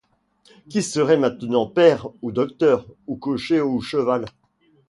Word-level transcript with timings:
Qui 0.67 0.81
serait 0.81 1.15
maintenant 1.19 1.67
père, 1.67 2.07
ou 2.23 2.31
docteur, 2.31 2.87
ou 3.05 3.17
cocher, 3.17 3.61
ou 3.61 3.81
cheval? 3.81 4.25